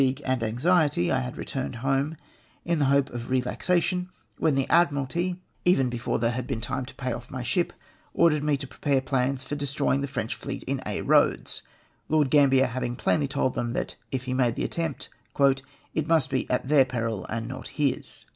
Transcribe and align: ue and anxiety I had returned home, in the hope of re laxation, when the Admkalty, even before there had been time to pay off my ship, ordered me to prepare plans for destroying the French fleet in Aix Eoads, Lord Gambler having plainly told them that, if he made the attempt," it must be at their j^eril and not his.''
ue 0.03 0.15
and 0.25 0.41
anxiety 0.41 1.11
I 1.11 1.19
had 1.19 1.37
returned 1.37 1.75
home, 1.85 2.17
in 2.65 2.79
the 2.79 2.85
hope 2.85 3.11
of 3.11 3.29
re 3.29 3.39
laxation, 3.39 4.07
when 4.39 4.55
the 4.55 4.65
Admkalty, 4.65 5.37
even 5.63 5.91
before 5.91 6.17
there 6.17 6.31
had 6.31 6.47
been 6.47 6.59
time 6.59 6.87
to 6.87 6.95
pay 6.95 7.13
off 7.13 7.29
my 7.29 7.43
ship, 7.43 7.71
ordered 8.11 8.43
me 8.43 8.57
to 8.57 8.65
prepare 8.65 8.99
plans 9.01 9.43
for 9.43 9.53
destroying 9.53 10.01
the 10.01 10.07
French 10.07 10.33
fleet 10.33 10.63
in 10.63 10.81
Aix 10.87 11.05
Eoads, 11.05 11.61
Lord 12.09 12.31
Gambler 12.31 12.65
having 12.65 12.95
plainly 12.95 13.27
told 13.27 13.53
them 13.53 13.73
that, 13.73 13.95
if 14.11 14.23
he 14.23 14.33
made 14.33 14.55
the 14.55 14.65
attempt," 14.65 15.09
it 15.93 16.07
must 16.07 16.31
be 16.31 16.49
at 16.49 16.67
their 16.67 16.83
j^eril 16.83 17.27
and 17.29 17.47
not 17.47 17.67
his.'' 17.67 18.25